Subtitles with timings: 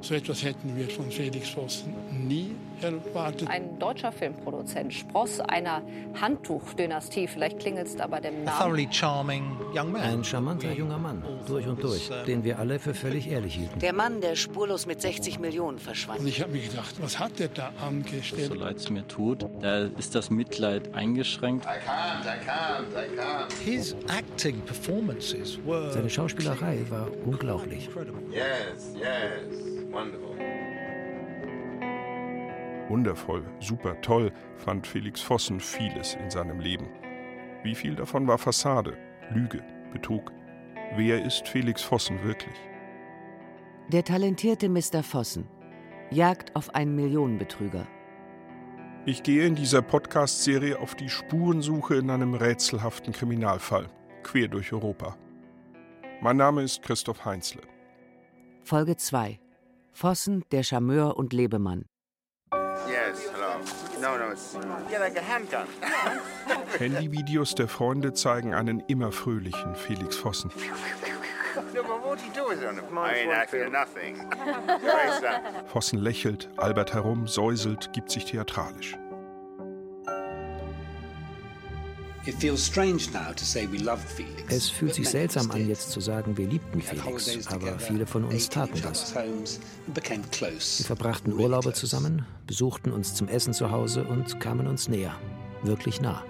[0.00, 1.92] So etwas hätten wir von Felix Vossen
[2.26, 3.48] nie erwartet.
[3.48, 5.82] Ein deutscher Filmproduzent, Spross einer
[6.20, 8.88] Handtuchdynastie, vielleicht klingelt es da bei dem Namen.
[9.96, 13.78] Ein charmanter junger Mann, durch und durch, den wir alle für völlig ehrlich hielten.
[13.80, 16.20] Der Mann, der spurlos mit 60 Millionen verschwand.
[16.20, 18.46] Und ich habe mir gedacht, was hat der da angestellt?
[18.46, 21.64] So leid es mir tut, da ist das Mitleid eingeschränkt.
[21.66, 23.52] I can't, I can't, I can't.
[23.64, 27.86] His acting performances were Seine Schauspielerei war unglaublich.
[27.86, 28.22] incredible.
[28.30, 29.78] Yes, yes.
[29.90, 30.36] Wonderful.
[32.88, 36.88] Wundervoll, super toll fand Felix Vossen vieles in seinem Leben.
[37.62, 38.96] Wie viel davon war Fassade,
[39.30, 39.62] Lüge,
[39.92, 40.32] Betrug?
[40.96, 42.56] Wer ist Felix Vossen wirklich?
[43.88, 45.02] Der talentierte Mr.
[45.02, 45.48] Vossen.
[46.10, 47.86] Jagd auf einen Millionenbetrüger.
[49.06, 53.88] Ich gehe in dieser Podcast-Serie auf die Spurensuche in einem rätselhaften Kriminalfall,
[54.22, 55.16] quer durch Europa.
[56.20, 57.62] Mein Name ist Christoph Heinzle.
[58.64, 59.38] Folge 2.
[59.92, 61.86] Vossen, der Charmeur und Lebemann.
[62.88, 63.58] Yes, hello.
[64.00, 64.56] No, no, it's
[64.90, 65.66] yeah, like a handgun.
[66.78, 70.50] Handyvideos der Freunde zeigen einen immer fröhlichen Felix Vossen.
[75.66, 78.96] Vossen lächelt, albert herum, säuselt, gibt sich theatralisch.
[84.48, 88.48] Es fühlt sich seltsam an, jetzt zu sagen, wir liebten Felix, aber viele von uns
[88.48, 89.14] taten das.
[89.14, 95.14] Wir verbrachten Urlaube zusammen, besuchten uns zum Essen zu Hause und kamen uns näher.
[95.62, 96.22] Wirklich nah.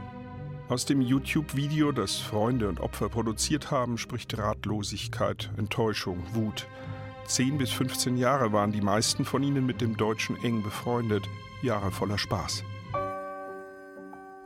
[0.68, 6.66] Aus dem YouTube-Video, das Freunde und Opfer produziert haben, spricht Ratlosigkeit, Enttäuschung, Wut.
[7.26, 11.24] 10 bis 15 Jahre waren die meisten von ihnen mit dem Deutschen eng befreundet,
[11.62, 12.62] Jahre voller Spaß.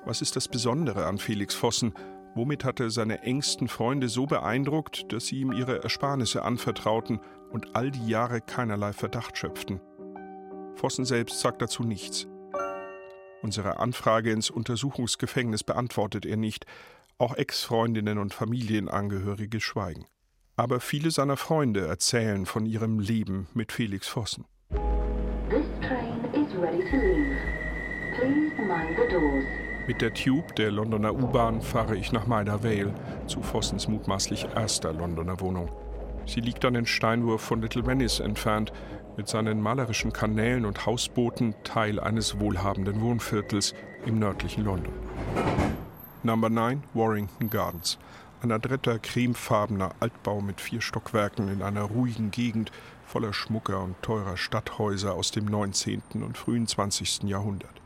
[0.04, 1.94] Was ist das Besondere an Felix Vossen?
[2.34, 7.76] Womit hat er seine engsten Freunde so beeindruckt, dass sie ihm ihre Ersparnisse anvertrauten und
[7.76, 9.80] all die Jahre keinerlei Verdacht schöpften?
[10.74, 12.26] Vossen selbst sagt dazu nichts.
[13.42, 16.66] Unsere Anfrage ins Untersuchungsgefängnis beantwortet er nicht.
[17.18, 20.06] Auch Ex-Freundinnen und Familienangehörige schweigen.
[20.56, 24.46] Aber viele seiner Freunde erzählen von ihrem Leben mit Felix Vossen.
[25.48, 27.36] This train is ready to leave.
[28.16, 29.44] Please mind the doors.
[29.88, 32.94] Mit der Tube der Londoner U-Bahn fahre ich nach Maida Vale,
[33.26, 35.70] zu Vossens mutmaßlich erster Londoner Wohnung.
[36.24, 38.72] Sie liegt einen Steinwurf von Little Venice entfernt,
[39.16, 43.74] mit seinen malerischen Kanälen und Hausbooten Teil eines wohlhabenden Wohnviertels
[44.06, 44.92] im nördlichen London.
[46.22, 47.98] Number 9 Warrington Gardens.
[48.40, 52.70] Ein adretter, cremefarbener Altbau mit vier Stockwerken in einer ruhigen Gegend
[53.04, 56.02] voller schmucker und teurer Stadthäuser aus dem 19.
[56.22, 57.24] und frühen 20.
[57.24, 57.81] Jahrhundert.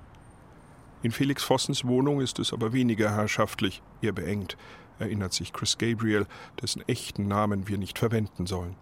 [1.02, 4.56] In Felix Vossens Wohnung ist es aber weniger herrschaftlich, eher beengt,
[4.98, 6.26] erinnert sich Chris Gabriel,
[6.60, 8.76] dessen echten Namen wir nicht verwenden sollen.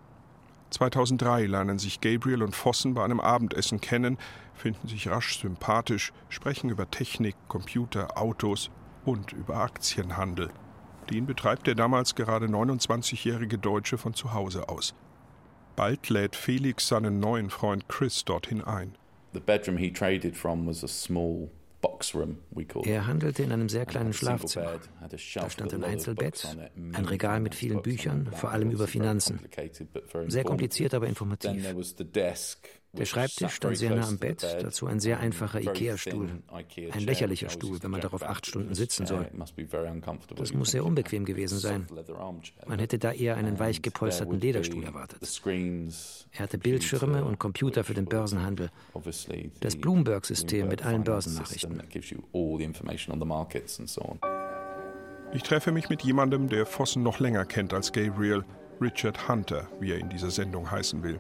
[0.71, 4.19] 2003 lernen sich Gabriel und Vossen bei einem Abendessen kennen,
[4.55, 8.71] finden sich rasch sympathisch, sprechen über Technik, Computer, Autos
[9.05, 10.51] und über Aktienhandel.
[11.11, 14.95] Den betreibt der damals gerade 29-jährige Deutsche von zu Hause aus.
[15.77, 18.97] Bald lädt Felix seinen neuen Freund Chris dorthin ein.
[19.33, 21.51] The bedroom he traded from was a small
[22.84, 24.81] Er handelte in einem sehr kleinen Schlafzimmer.
[25.09, 29.41] Da stand ein Einzelbett, ein Regal mit vielen Büchern, vor allem über Finanzen.
[30.28, 31.62] Sehr kompliziert, aber informativ.
[32.97, 36.43] Der Schreibtisch stand sehr nah am Bett, dazu ein sehr einfacher Ikea-Stuhl.
[36.93, 38.47] Ein lächerlicher Stuhl, wenn man darauf acht.
[38.47, 39.27] Stunden sitzen soll.
[40.37, 41.87] Das muss sehr unbequem gewesen sein.
[42.66, 45.21] Man hätte da eher einen weich gepolsterten Lederstuhl erwartet.
[46.33, 48.71] Er hatte Bildschirme und Computer für den Börsenhandel.
[49.60, 51.83] Das Bloomberg-System mit allen Börsennachrichten.
[55.33, 58.44] Ich treffe mich mit jemandem, der Vossen noch länger kennt als Gabriel,
[58.81, 61.19] Richard Hunter, wie er in dieser Sendung heißen will.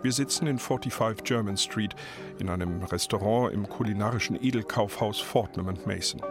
[0.00, 1.96] Wir sitzen in 45 German Street
[2.38, 6.22] in einem Restaurant im kulinarischen Edelkaufhaus Fortnum Mason.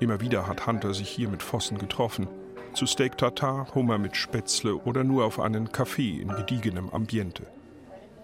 [0.00, 2.28] Immer wieder hat Hunter sich hier mit Vossen getroffen.
[2.74, 7.46] Zu Steak Tartar, Hummer mit Spätzle oder nur auf einen Kaffee in gediegenem Ambiente.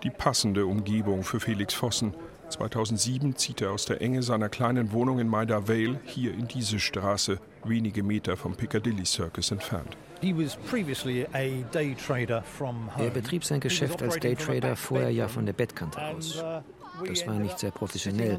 [0.02, 2.14] Die passende Umgebung für Felix Vossen.
[2.50, 6.78] 2007 zieht er aus der Enge seiner kleinen Wohnung in Maida Vale hier in diese
[6.78, 9.96] Straße, wenige Meter vom Piccadilly Circus entfernt.
[10.20, 13.04] He was previously a day trader from home.
[13.04, 16.36] Er betrieb sein Geschäft als Daytrader vorher ja von der Bettkante aus.
[16.36, 16.62] uh,
[17.06, 18.38] Das war nicht sehr professionell.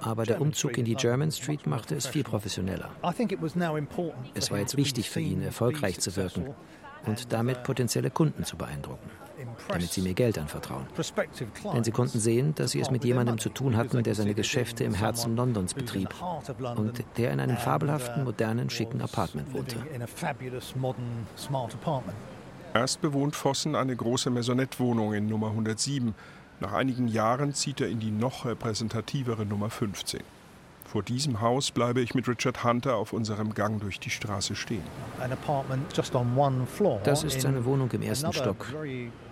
[0.00, 2.90] Aber der Umzug in die German Street machte es viel professioneller.
[4.34, 6.54] Es war jetzt wichtig für ihn, erfolgreich zu wirken
[7.06, 9.10] und damit potenzielle Kunden zu beeindrucken,
[9.68, 10.86] damit sie mir Geld anvertrauen.
[11.74, 14.84] Denn sie konnten sehen, dass sie es mit jemandem zu tun hatten, der seine Geschäfte
[14.84, 16.14] im Herzen Londons betrieb
[16.76, 19.76] und der in einem fabelhaften, modernen, schicken Apartment wohnte.
[19.76, 22.16] living in a fabulous modern smart apartment.
[22.74, 26.14] Erst bewohnt Vossen eine große Maisonette-Wohnung in Nummer 107.
[26.60, 30.20] Nach einigen Jahren zieht er in die noch repräsentativere Nummer 15.
[30.92, 34.82] Vor diesem Haus bleibe ich mit Richard Hunter auf unserem Gang durch die Straße stehen.
[37.04, 38.66] Das ist seine Wohnung im ersten Stock.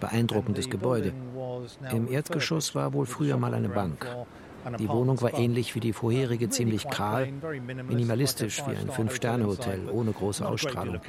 [0.00, 1.12] Beeindruckendes Gebäude.
[1.92, 4.06] Im Erdgeschoss war wohl früher mal eine Bank.
[4.78, 7.28] Die Wohnung war ähnlich wie die vorherige ziemlich kahl,
[7.88, 11.00] minimalistisch wie ein Fünf-Sterne-Hotel ohne große Ausstrahlung.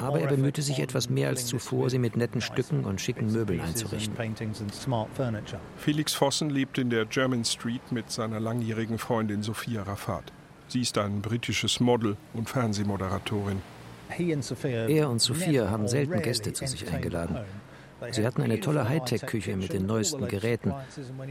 [0.00, 3.60] Aber er bemühte sich etwas mehr als zuvor, sie mit netten Stücken und schicken Möbeln
[3.60, 4.16] einzurichten.
[5.76, 10.32] Felix Vossen lebt in der German Street mit seiner langjährigen Freundin Sophia Rafat.
[10.68, 13.60] Sie ist ein britisches Model und Fernsehmoderatorin.
[14.88, 17.38] Er und Sophia haben selten Gäste zu sich eingeladen.
[18.10, 20.72] Sie hatten eine tolle Hightech-Küche mit den neuesten Geräten,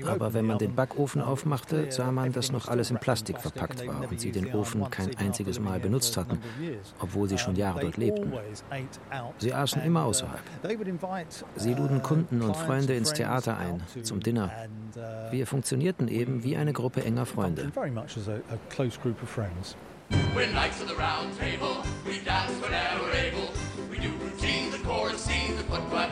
[0.05, 4.09] aber wenn man den Backofen aufmachte, sah man, dass noch alles in Plastik verpackt war
[4.09, 6.39] und sie den Ofen kein einziges Mal benutzt hatten,
[6.99, 8.33] obwohl sie schon Jahre dort lebten.
[9.37, 10.41] Sie aßen immer außerhalb.
[11.55, 14.51] Sie luden Kunden und Freunde ins Theater ein, zum Dinner.
[15.31, 17.71] Wir funktionierten eben wie eine Gruppe enger Freunde.
[20.35, 21.83] We're knights of the round table.
[22.03, 23.68] We dance whenever able.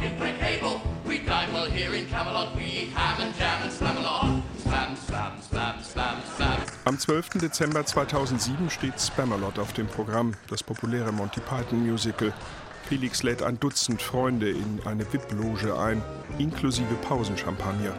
[0.09, 0.81] The footwork impeccable.
[1.05, 2.55] We dine while here in Camelot.
[2.55, 4.43] We ham and jam and slam along.
[4.57, 6.61] Slam, slam, slam, slam, slam.
[6.85, 7.29] Am 12.
[7.41, 12.33] Dezember 2007 steht Spamalot auf dem Programm, das populäre Monty Python Musical.
[12.87, 16.01] Felix lädt ein Dutzend Freunde in eine VIP-Loge ein,
[16.37, 17.93] inklusive Pausenchampagner.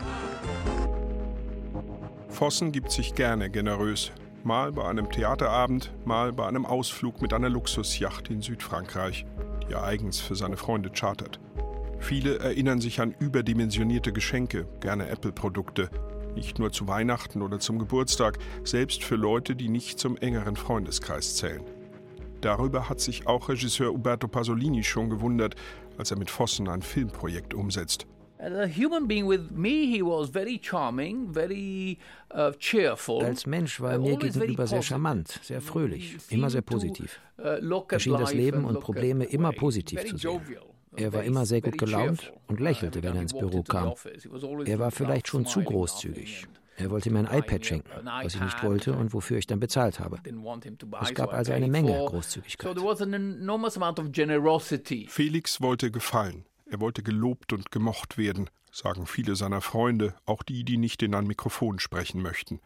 [2.30, 4.12] Vossen gibt sich gerne generös,
[4.44, 9.26] mal bei einem Theaterabend, mal bei einem Ausflug mit einer Luxusjacht in Südfrankreich,
[9.66, 11.38] die er eigens für seine Freunde chartert.
[12.00, 15.90] Viele erinnern sich an überdimensionierte Geschenke, gerne Apple-Produkte,
[16.34, 21.36] nicht nur zu Weihnachten oder zum Geburtstag, selbst für Leute, die nicht zum engeren Freundeskreis
[21.36, 21.62] zählen.
[22.40, 25.56] Darüber hat sich auch Regisseur Uberto Pasolini schon gewundert,
[25.96, 28.06] als er mit Vossen ein Filmprojekt umsetzt.
[28.38, 28.76] Als
[33.46, 37.18] Mensch war er mir gegenüber sehr charmant, sehr fröhlich, immer sehr positiv.
[37.36, 40.40] Uh, er schien das Leben und Probleme immer positiv zu sehen.
[40.98, 43.94] Er war immer sehr gut gelaunt und lächelte, wenn er ins Büro kam.
[44.64, 46.46] Er war vielleicht schon zu großzügig.
[46.76, 49.98] Er wollte mir ein iPad schenken, was ich nicht wollte und wofür ich dann bezahlt
[49.98, 50.20] habe.
[51.02, 52.76] Es gab also eine Menge Großzügigkeit.
[55.08, 56.44] Felix wollte gefallen.
[56.70, 61.14] Er wollte gelobt und gemocht werden, sagen viele seiner Freunde, auch die, die nicht in
[61.14, 62.60] ein Mikrofon sprechen möchten.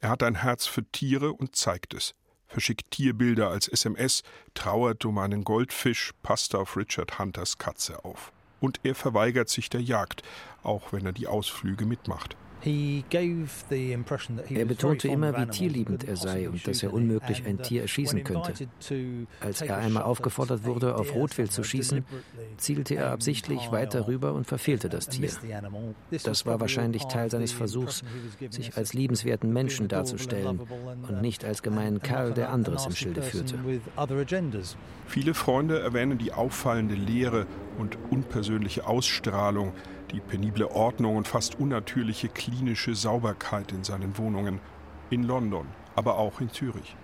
[0.00, 2.14] Er hat ein Herz für Tiere und zeigt es.
[2.48, 4.22] Verschickt Tierbilder als SMS,
[4.54, 8.32] trauert um einen Goldfisch, passt auf Richard Hunters Katze auf.
[8.60, 10.22] Und er verweigert sich der Jagd,
[10.62, 12.36] auch wenn er die Ausflüge mitmacht.
[12.64, 18.52] Er betonte immer, wie tierliebend er sei und dass er unmöglich ein Tier erschießen könnte.
[19.40, 22.04] Als er einmal aufgefordert wurde, auf Rotwild zu schießen,
[22.56, 25.30] zielte er absichtlich weiter rüber und verfehlte das Tier.
[26.24, 28.02] Das war wahrscheinlich Teil seines Versuchs,
[28.50, 30.60] sich als liebenswerten Menschen darzustellen
[31.08, 33.54] und nicht als gemeinen Kerl, der anderes im Schilde führte.
[35.06, 37.46] Viele Freunde erwähnen die auffallende Leere
[37.78, 39.72] und unpersönliche Ausstrahlung,
[40.12, 44.60] die penible Ordnung und fast unnatürliche klinische Sauberkeit in seinen Wohnungen.
[45.10, 45.66] In London,
[45.96, 46.96] aber auch in Zürich.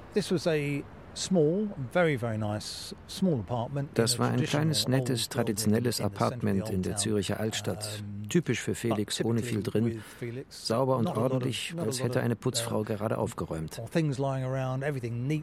[3.94, 8.02] Das war ein kleines, nettes, traditionelles Apartment in der Züricher Altstadt.
[8.28, 10.02] Typisch für Felix, ohne viel drin.
[10.48, 13.80] Sauber und ordentlich, als hätte eine Putzfrau gerade aufgeräumt.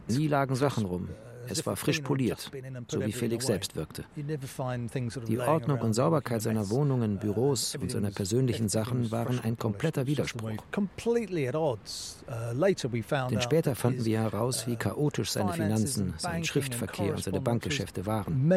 [0.08, 1.08] Nie lagen Sachen rum.
[1.48, 2.50] Es war frisch poliert,
[2.88, 4.04] so wie Felix selbst wirkte.
[4.16, 10.62] Die Ordnung und Sauberkeit seiner Wohnungen, Büros und seiner persönlichen Sachen waren ein kompletter Widerspruch.
[13.30, 18.48] Denn später fanden wir heraus, wie chaotisch seine Finanzen, sein Schriftverkehr und seine Bankgeschäfte waren.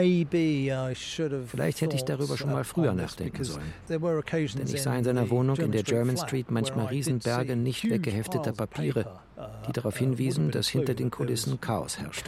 [1.48, 3.74] Vielleicht hätte ich darüber schon mal früher nachdenken sollen.
[3.90, 9.20] Denn ich sah in seiner Wohnung in der German Street manchmal Riesenberge nicht weggehefteter Papiere,
[9.68, 12.26] die darauf hinwiesen, dass hinter den Kulissen Chaos herrschte.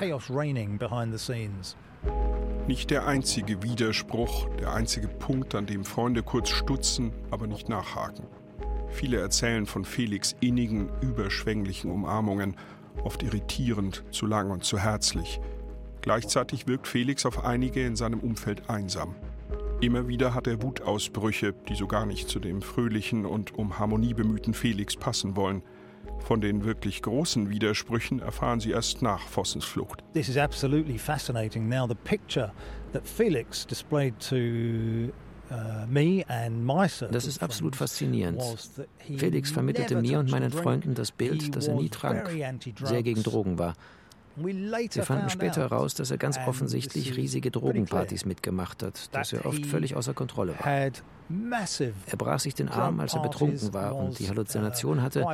[2.68, 8.26] Nicht der einzige Widerspruch, der einzige Punkt, an dem Freunde kurz stutzen, aber nicht nachhaken.
[8.90, 12.56] Viele erzählen von Felix innigen, überschwänglichen Umarmungen,
[13.04, 15.40] oft irritierend, zu lang und zu herzlich.
[16.02, 19.16] Gleichzeitig wirkt Felix auf einige in seinem Umfeld einsam.
[19.80, 24.14] Immer wieder hat er Wutausbrüche, die so gar nicht zu dem fröhlichen und um Harmonie
[24.14, 25.62] bemühten Felix passen wollen–
[26.24, 30.04] von den wirklich großen Widersprüchen erfahren sie erst nach Vossens Flucht.
[30.14, 31.68] This is absolutely fascinating.
[31.68, 32.52] Now the picture
[32.94, 34.36] that Felix displayed to
[35.50, 35.86] uh,
[37.12, 38.42] das ist absolut faszinierend.
[39.18, 42.30] Felix vermittelte mir und meinen Freunden das Bild, dass er nie trank,
[42.84, 43.74] sehr gegen Drogen war.
[44.38, 49.66] Wir fanden später heraus, dass er ganz offensichtlich riesige Drogenpartys mitgemacht hat, dass er oft
[49.66, 50.92] völlig außer Kontrolle war.
[52.08, 55.26] Er brach sich den Arm, als er betrunken war und die Halluzination hatte,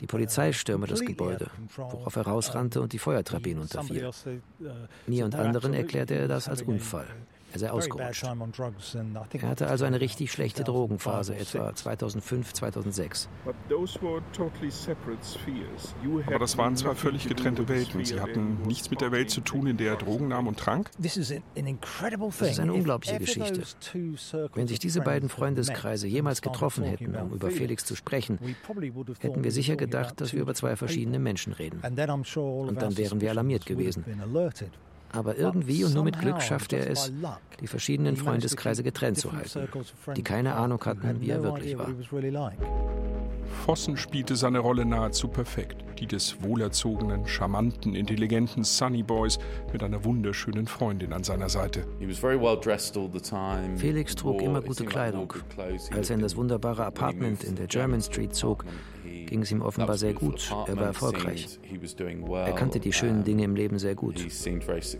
[0.00, 1.46] die Polizei stürme das Gebäude,
[1.76, 4.10] worauf er rausrannte und die Feuertreppe hinunterfiel.
[5.06, 7.06] Mir und anderen erklärte er das als Unfall.
[7.52, 8.24] Er sei ausgerutscht.
[8.24, 13.28] Er hatte also eine richtig schlechte Drogenphase, etwa 2005, 2006.
[16.26, 18.04] Aber das waren zwei völlig getrennte Welten.
[18.04, 20.90] Sie hatten nichts mit der Welt zu tun, in der er Drogen nahm und trank.
[20.98, 21.32] Das ist
[22.60, 23.62] eine unglaubliche Geschichte.
[24.54, 28.38] Wenn sich diese beiden Freundeskreise jemals getroffen hätten, um über Felix zu sprechen,
[29.20, 31.80] hätten wir sicher gedacht, dass wir über zwei verschiedene Menschen reden.
[31.82, 34.04] Und dann wären wir alarmiert gewesen.
[35.12, 37.12] Aber irgendwie und nur mit Glück schaffte er es,
[37.60, 39.68] die verschiedenen Freundeskreise getrennt zu halten,
[40.16, 41.88] die keine Ahnung hatten, wie er wirklich war.
[43.64, 49.38] Vossen spielte seine Rolle nahezu perfekt, die des wohlerzogenen, charmanten, intelligenten Sunny Boys
[49.72, 51.86] mit einer wunderschönen Freundin an seiner Seite.
[53.76, 55.32] Felix trug immer gute Kleidung.
[55.92, 58.64] Als er in das wunderbare Apartment in der German Street zog,
[59.32, 60.54] ging es ihm offenbar sehr gut.
[60.66, 61.58] Er war erfolgreich.
[62.44, 64.18] Er kannte die schönen Dinge im Leben sehr gut.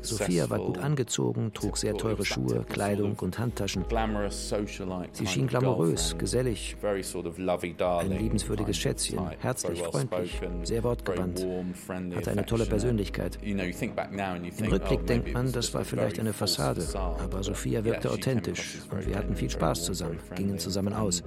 [0.00, 3.84] Sophia war gut angezogen, trug sehr teure Schuhe, Kleidung und Handtaschen.
[5.12, 11.46] Sie schien glamourös, gesellig, ein liebenswürdiges Schätzchen, herzlich, freundlich, sehr wortgewandt,
[12.16, 13.38] hatte eine tolle Persönlichkeit.
[13.42, 13.60] Im
[14.70, 19.36] Rückblick denkt man, das war vielleicht eine Fassade, aber Sophia wirkte authentisch und wir hatten
[19.36, 21.22] viel Spaß zusammen, gingen zusammen aus.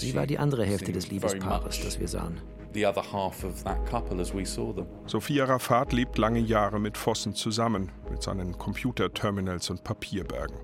[0.00, 2.40] Sie war die andere Hälfte des Liebespaares, das wir sahen.
[5.06, 10.56] Sophia Rafat lebt lange Jahre mit Vossen zusammen, mit seinen Computerterminals und Papierbergen.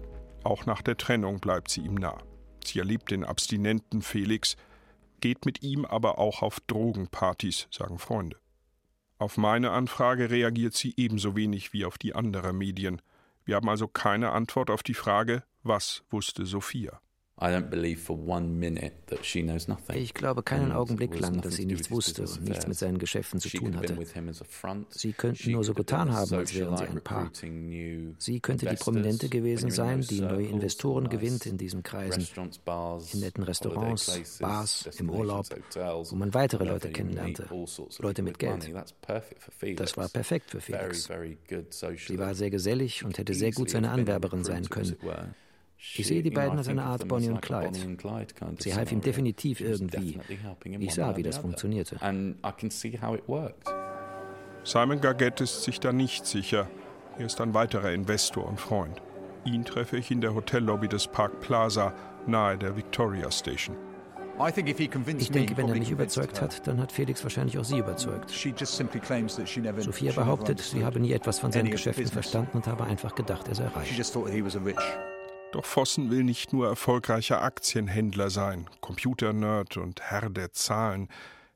[0.43, 2.17] Auch nach der Trennung bleibt sie ihm nah.
[2.65, 4.57] Sie erlebt den abstinenten Felix,
[5.21, 8.39] geht mit ihm aber auch auf Drogenpartys, sagen Freunde.
[9.19, 13.03] Auf meine Anfrage reagiert sie ebenso wenig wie auf die anderer Medien.
[13.45, 17.01] Wir haben also keine Antwort auf die Frage, was wusste Sophia?
[19.93, 23.51] Ich glaube keinen Augenblick lang, dass sie nichts wusste und nichts mit seinen Geschäften zu
[23.51, 23.95] tun hatte.
[24.89, 27.31] Sie könnten nur so getan haben, als wären sie ein Paar.
[28.19, 32.27] Sie könnte die Prominente gewesen sein, die neue Investoren gewinnt in diesen Kreisen,
[33.13, 35.45] in netten Restaurants, Bars, im Urlaub,
[36.11, 37.49] wo man weitere Leute kennenlernte,
[37.99, 38.73] Leute mit Geld.
[39.77, 41.11] Das war perfekt für Felix.
[42.07, 44.97] Sie war sehr gesellig und hätte sehr gut seine Anwerberin sein können.
[45.79, 47.79] Ich sehe die beiden als eine Art Bonnie und Clyde.
[48.59, 50.19] Sie half ihm definitiv irgendwie.
[50.79, 51.97] Ich sah, wie das funktionierte.
[54.65, 56.69] Simon Gargett ist sich da nicht sicher.
[57.19, 59.01] Er ist ein weiterer Investor und Freund.
[59.45, 61.95] Ihn treffe ich in der Hotellobby des Park Plaza
[62.27, 63.77] nahe der Victoria Station.
[64.39, 68.31] Ich denke, wenn er mich überzeugt hat, dann hat Felix wahrscheinlich auch sie überzeugt.
[69.79, 73.55] Sophia behauptet, sie habe nie etwas von seinen Geschäften verstanden und habe einfach gedacht, er
[73.55, 73.97] sei reich.
[75.53, 81.09] Doch Vossen will nicht nur erfolgreicher Aktienhändler sein, Computernerd und Herr der Zahlen.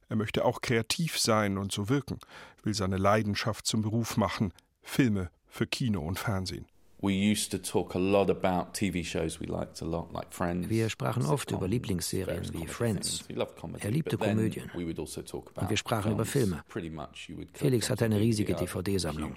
[0.08, 2.18] Er möchte auch kreativ sein und so wirken,
[2.62, 6.66] will seine Leidenschaft zum Beruf machen, Filme für Kino und Fernsehen.
[10.68, 13.24] Wir sprachen oft über Lieblingsserien wie Friends.
[13.80, 14.70] Er liebte Komödien.
[14.74, 14.78] Also
[15.62, 16.62] Und wir sprachen über Filme.
[17.54, 19.34] Felix hatte eine riesige DVD-Sammlung.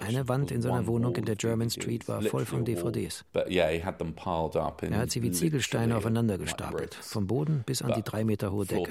[0.00, 3.24] Eine Wand in seiner Wohnung in der German Street war voll von DVDs.
[3.34, 8.66] Er hat sie wie Ziegelsteine aufeinander gestapelt, vom Boden bis an die drei Meter hohe
[8.66, 8.90] Decke.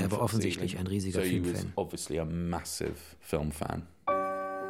[0.00, 1.72] Er war offensichtlich ein riesiger Filmfan.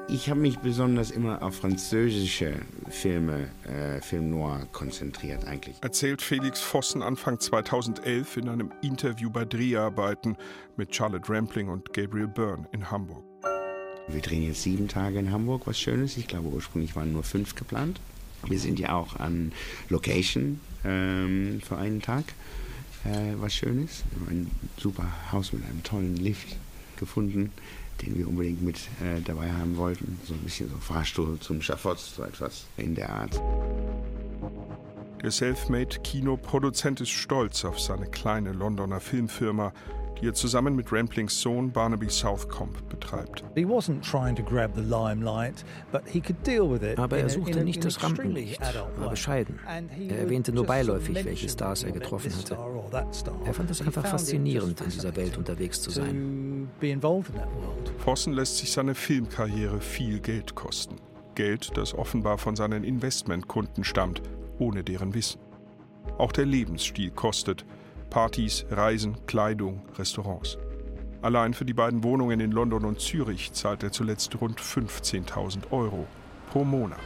[0.08, 5.78] Ich habe mich besonders immer auf französische Filme, äh, Film Noir konzentriert eigentlich.
[5.80, 10.36] Erzählt Felix Vossen Anfang 2011 in einem Interview bei Dreharbeiten
[10.76, 13.24] mit Charlotte Rampling und Gabriel Byrne in Hamburg.
[14.06, 16.16] Wir drehen jetzt sieben Tage in Hamburg, was Schönes.
[16.16, 17.98] Ich glaube, ursprünglich waren nur fünf geplant.
[18.46, 19.50] Wir sind ja auch an
[19.88, 22.26] Location ähm, für einen Tag,
[23.04, 24.04] äh, was Schönes.
[24.30, 26.56] Ein super Haus mit einem tollen Lift
[26.96, 27.50] gefunden
[28.02, 30.18] den wir unbedingt mit äh, dabei haben wollten.
[30.24, 33.40] So ein bisschen so Fahrstuhl zum Schafott, so etwas in der Art.
[35.22, 39.72] Der Selfmade-Kinoproduzent ist stolz auf seine kleine Londoner Filmfirma,
[40.20, 43.44] die er zusammen mit Ramplings Sohn Barnaby Southcombe betreibt.
[46.96, 48.60] Aber er suchte nicht das Rampenlicht,
[48.98, 49.58] war bescheiden.
[50.08, 52.56] Er erwähnte nur beiläufig, welche Stars er getroffen hatte.
[53.44, 56.45] Er fand es einfach faszinierend, in dieser Welt unterwegs zu sein.
[57.98, 60.96] Vossen lässt sich seine Filmkarriere viel Geld kosten.
[61.34, 64.22] Geld, das offenbar von seinen Investmentkunden stammt,
[64.58, 65.40] ohne deren Wissen.
[66.18, 67.64] Auch der Lebensstil kostet,
[68.10, 70.58] Partys, Reisen, Kleidung, Restaurants.
[71.22, 76.06] Allein für die beiden Wohnungen in London und Zürich zahlt er zuletzt rund 15.000 Euro
[76.50, 76.98] pro Monat.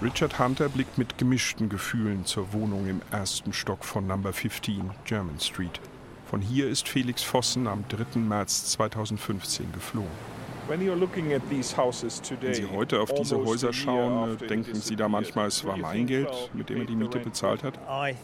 [0.00, 5.40] Richard Hunter blickt mit gemischten Gefühlen zur Wohnung im ersten Stock von Number 15 German
[5.40, 5.80] Street.
[6.28, 8.18] Von hier ist Felix Vossen am 3.
[8.18, 10.37] März 2015 geflohen.
[10.68, 16.28] Wenn Sie heute auf diese Häuser schauen, denken Sie da manchmal, es war mein Geld,
[16.52, 17.78] mit dem er die Miete bezahlt hat?
[18.04, 18.16] Ich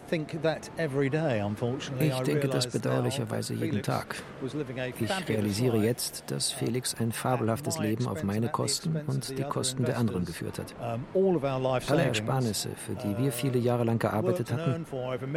[2.20, 4.16] denke das bedauerlicherweise jeden Tag.
[4.42, 9.96] Ich realisiere jetzt, dass Felix ein fabelhaftes Leben auf meine Kosten und die Kosten der
[9.98, 10.74] anderen geführt hat.
[11.14, 14.84] Alle Ersparnisse, für die wir viele Jahre lang gearbeitet hatten,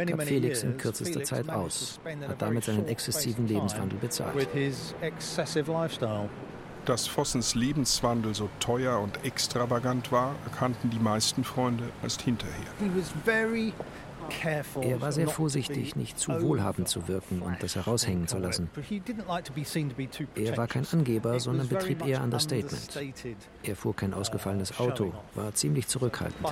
[0.06, 4.46] gab Felix in kürzester Zeit aus, hat damit seinen exzessiven Lebenswandel bezahlt.
[6.88, 12.54] Dass Vossens Lebenswandel so teuer und extravagant war, erkannten die meisten Freunde erst hinterher.
[14.80, 18.70] Er war sehr vorsichtig, nicht zu wohlhabend zu wirken und das heraushängen zu lassen.
[20.34, 22.98] Er war kein Angeber, sondern betrieb eher Understatement.
[23.62, 26.42] Er fuhr kein ausgefallenes Auto, war ziemlich zurückhaltend.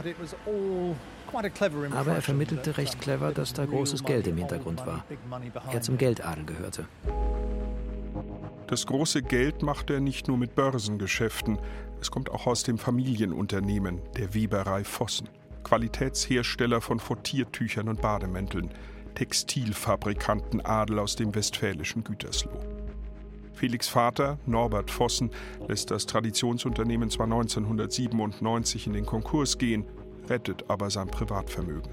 [1.93, 5.03] Aber er vermittelte recht clever, dass da großes Geld im Hintergrund war.
[5.73, 6.87] Er zum Geldadel gehörte.
[8.67, 11.59] Das große Geld macht er nicht nur mit Börsengeschäften,
[12.01, 15.29] es kommt auch aus dem Familienunternehmen, der Weberei Vossen.
[15.63, 18.71] Qualitätshersteller von Fottiertüchern und Bademänteln,
[19.15, 22.61] Textilfabrikanten Adel aus dem westfälischen Gütersloh.
[23.53, 25.31] Felix Vater, Norbert Vossen,
[25.67, 29.85] lässt das Traditionsunternehmen zwar 1997 in den Konkurs gehen,
[30.29, 31.91] rettet aber sein Privatvermögen.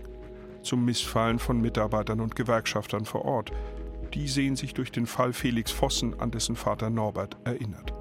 [0.62, 3.52] Zum Missfallen von Mitarbeitern und Gewerkschaftern vor Ort,
[4.14, 7.94] die sehen sich durch den Fall Felix Vossen an dessen Vater Norbert erinnert.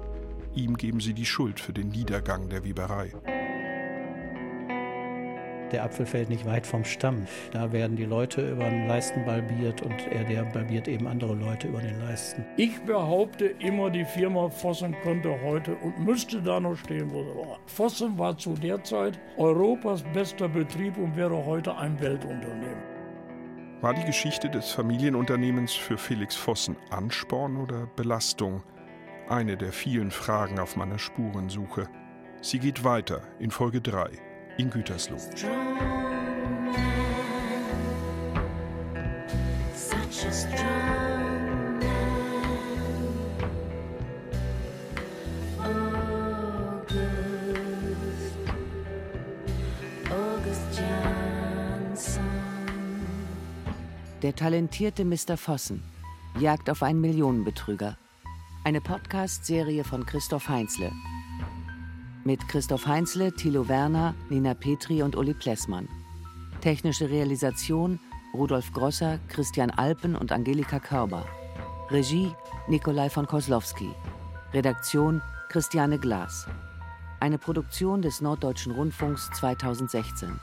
[0.55, 3.11] Ihm geben sie die Schuld für den Niedergang der Weberei.
[5.71, 7.25] Der Apfel fällt nicht weit vom Stamm.
[7.51, 11.67] Da werden die Leute über den Leisten balbiert und er der balbiert eben andere Leute
[11.69, 12.45] über den Leisten.
[12.57, 17.35] Ich behaupte immer, die Firma Vossen könnte heute und müsste da noch stehen, wo sie
[17.35, 17.59] war.
[17.65, 22.92] Vossen war zu der Zeit Europas bester Betrieb und wäre heute ein Weltunternehmen.
[23.83, 28.63] War die Geschichte des Familienunternehmens für Felix Vossen Ansporn oder Belastung?
[29.27, 31.89] Eine der vielen Fragen auf meiner Spurensuche.
[32.41, 34.09] Sie geht weiter in Folge 3
[34.57, 35.17] in Gütersloh.
[54.23, 55.35] Der talentierte Mr.
[55.35, 55.83] Vossen.
[56.39, 57.97] Jagd auf einen Millionenbetrüger.
[58.63, 60.93] Eine Podcast-Serie von Christoph Heinzle.
[62.23, 65.89] Mit Christoph Heinzle, Thilo Werner, Nina Petri und Uli Plessmann.
[66.61, 67.99] Technische Realisation
[68.33, 71.25] Rudolf Grosser, Christian Alpen und Angelika Körber.
[71.89, 72.31] Regie
[72.69, 73.89] Nikolai von Koslowski.
[74.53, 76.47] Redaktion Christiane Glas.
[77.19, 80.39] Eine Produktion des Norddeutschen Rundfunks 2016.